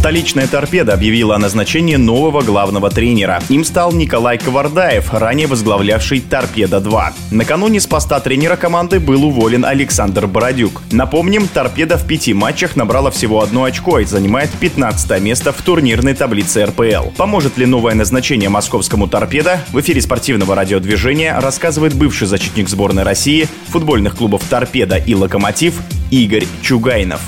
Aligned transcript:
Столичная 0.00 0.46
торпеда 0.46 0.94
объявила 0.94 1.34
о 1.34 1.38
назначении 1.38 1.96
нового 1.96 2.40
главного 2.40 2.88
тренера. 2.88 3.42
Им 3.50 3.64
стал 3.64 3.92
Николай 3.92 4.38
Ковардаев, 4.38 5.12
ранее 5.12 5.46
возглавлявший 5.46 6.20
«Торпеда-2». 6.20 7.12
Накануне 7.32 7.80
с 7.80 7.86
поста 7.86 8.18
тренера 8.18 8.56
команды 8.56 8.98
был 8.98 9.26
уволен 9.26 9.62
Александр 9.62 10.26
Бородюк. 10.26 10.80
Напомним, 10.90 11.46
«Торпеда» 11.48 11.98
в 11.98 12.06
пяти 12.06 12.32
матчах 12.32 12.76
набрала 12.76 13.10
всего 13.10 13.42
одно 13.42 13.64
очко 13.64 13.98
и 13.98 14.06
занимает 14.06 14.48
15 14.58 15.20
место 15.20 15.52
в 15.52 15.60
турнирной 15.60 16.14
таблице 16.14 16.64
РПЛ. 16.64 17.10
Поможет 17.18 17.58
ли 17.58 17.66
новое 17.66 17.94
назначение 17.94 18.48
московскому 18.48 19.06
«Торпеда»? 19.06 19.60
В 19.68 19.80
эфире 19.80 20.00
спортивного 20.00 20.54
радиодвижения 20.54 21.38
рассказывает 21.38 21.92
бывший 21.92 22.26
защитник 22.26 22.70
сборной 22.70 23.02
России, 23.02 23.48
футбольных 23.68 24.16
клубов 24.16 24.42
«Торпеда» 24.48 24.96
и 24.96 25.14
«Локомотив» 25.14 25.74
Игорь 26.10 26.46
Чугайнов. 26.62 27.20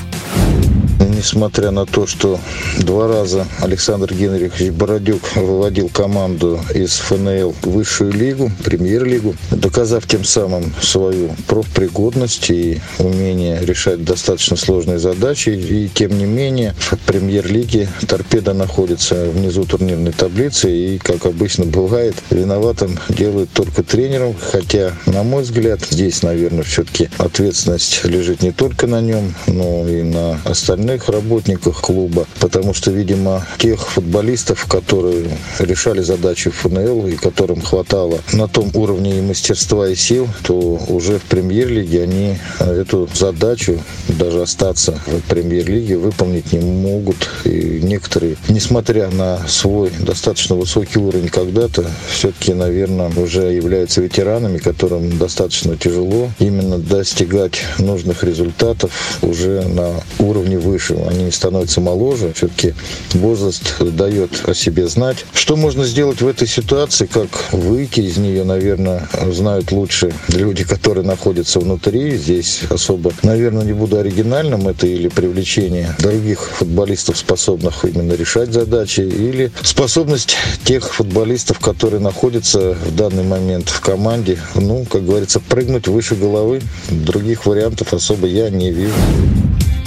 Несмотря 1.23 1.71
на 1.71 1.87
то, 1.87 2.05
что 2.05 2.41
два 2.81 3.07
раза 3.07 3.47
Александр 3.61 4.13
Генрихович 4.13 4.73
Бородюк 4.73 5.37
выводил 5.37 5.89
команду 5.89 6.61
из 6.75 6.95
ФНЛ 6.97 7.55
в 7.63 7.71
высшую 7.71 8.13
лигу, 8.13 8.51
премьер-лигу, 8.65 9.37
доказав 9.53 10.05
тем 10.09 10.25
самым 10.25 10.75
свою 10.83 11.37
профпригодность 11.47 12.51
и 12.51 12.81
умение 12.99 13.61
решать 13.65 14.03
достаточно 14.03 14.57
сложные 14.57 14.99
задачи. 14.99 15.51
И 15.51 15.89
тем 15.95 16.19
не 16.19 16.25
менее 16.25 16.75
в 16.77 16.99
премьер-лиге 17.07 17.89
торпеда 18.09 18.53
находится 18.53 19.27
внизу 19.27 19.65
турнирной 19.65 20.11
таблицы 20.13 20.77
и, 20.77 20.99
как 20.99 21.25
обычно 21.25 21.67
бывает, 21.67 22.17
виноватым 22.31 22.99
делают 23.09 23.51
только 23.53 23.85
тренером, 23.85 24.35
хотя, 24.41 24.91
на 25.07 25.23
мой 25.23 25.45
взгляд, 25.45 25.83
здесь, 25.89 26.25
наверное, 26.25 26.65
все-таки 26.65 27.11
ответственность 27.19 28.05
лежит 28.05 28.43
не 28.43 28.51
только 28.51 28.89
на 28.89 29.01
нем, 29.01 29.33
но 29.47 29.89
и 29.89 30.03
на 30.03 30.41
остальных 30.45 31.12
работниках 31.13 31.81
клуба, 31.81 32.27
потому 32.41 32.75
что, 32.75 32.91
видимо, 32.91 33.47
тех 33.59 33.89
футболистов, 33.89 34.67
которые 34.67 35.27
решали 35.59 36.01
задачи 36.01 36.51
ФНЛ 36.51 37.07
и 37.07 37.17
которым 37.17 37.61
хватало 37.61 38.19
на 38.33 38.49
том 38.49 38.71
уровне 38.75 39.19
и 39.19 39.23
мастерства, 39.23 39.89
и 39.89 39.95
сил, 39.95 40.29
то 40.43 40.55
уже 40.89 41.19
в 41.19 41.23
премьер-лиге 41.23 42.03
они 42.03 42.39
эту 42.59 43.09
задачу, 43.15 43.79
даже 44.09 44.43
остаться 44.43 44.99
в 45.07 45.21
премьер-лиге, 45.29 45.97
выполнить 45.97 46.53
не 46.53 46.61
могут. 46.61 47.29
И 47.45 47.81
некоторые, 47.83 48.37
несмотря 48.49 49.11
на 49.11 49.47
свой 49.49 49.91
достаточно 50.01 50.57
высокий 50.57 50.99
уровень 50.99 51.29
когда-то, 51.29 51.85
все-таки, 52.11 52.55
наверное, 52.55 53.11
уже 53.17 53.53
являются 53.53 54.01
ветеранами, 54.01 54.59
которым 54.59 55.19
достаточно 55.19 55.77
тяжело 55.77 56.31
именно 56.39 56.79
достигать 56.79 57.63
нужных 57.79 58.25
результатов 58.25 59.19
уже 59.23 59.63
на 59.63 60.03
уровне 60.19 60.59
выше, 60.59 60.95
они 61.09 61.31
становятся 61.31 61.81
моложе. 61.81 62.33
Все-таки 62.35 62.75
возраст 63.15 63.81
дает 63.81 64.49
о 64.49 64.55
себе 64.55 64.89
знать. 64.89 65.25
Что 65.35 65.57
можно 65.57 65.85
сделать 65.85 66.21
в 66.21 66.27
этой 66.27 66.49
ситуации, 66.49 67.07
как 67.07 67.29
выйти 67.53 68.01
из 68.01 68.17
нее, 68.17 68.45
наверное, 68.45 69.09
знают 69.31 69.73
лучше 69.73 70.13
люди, 70.29 70.65
которые 70.65 71.07
находятся 71.07 71.61
внутри. 71.61 72.17
Здесь 72.17 72.61
особо, 72.71 73.13
наверное, 73.23 73.65
не 73.65 73.73
буду 73.73 73.99
оригинальным. 73.99 74.69
Это 74.69 74.87
или 74.87 75.09
привлечение 75.09 75.95
других 75.99 76.41
футболистов, 76.41 77.19
способных 77.19 77.85
именно 77.85 78.13
решать 78.13 78.53
задачи, 78.53 79.01
или 79.01 79.53
способность 79.63 80.37
тех 80.65 80.93
футболистов, 80.93 81.59
которые 81.59 82.01
находятся 82.01 82.75
в 82.75 82.95
данный 82.95 83.25
момент 83.25 83.69
в 83.69 83.81
команде, 83.81 84.39
ну, 84.55 84.85
как 84.85 85.05
говорится, 85.05 85.41
прыгнуть 85.41 85.89
выше 85.89 86.15
головы. 86.15 86.61
Других 86.91 87.47
вариантов 87.47 87.93
особо 87.95 88.27
я 88.27 88.51
не 88.51 88.71
вижу. 88.71 88.95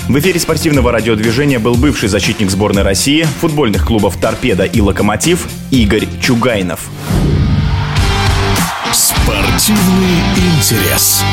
В 0.07 0.19
эфире 0.19 0.39
спортивного 0.39 0.91
радиодвижения 0.91 1.57
был 1.57 1.75
бывший 1.75 2.09
защитник 2.09 2.51
сборной 2.51 2.83
России, 2.83 3.23
футбольных 3.41 3.87
клубов 3.87 4.17
«Торпеда» 4.17 4.63
и 4.63 4.79
«Локомотив» 4.79 5.47
Игорь 5.71 6.07
Чугайнов. 6.21 6.91
Спортивный 8.93 10.21
интерес. 10.35 11.23